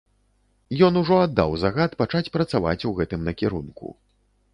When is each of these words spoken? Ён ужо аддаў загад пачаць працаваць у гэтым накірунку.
Ён 0.85 0.93
ужо 1.01 1.15
аддаў 1.25 1.53
загад 1.63 1.91
пачаць 2.01 2.31
працаваць 2.37 2.85
у 2.93 2.95
гэтым 3.01 3.21
накірунку. 3.29 3.93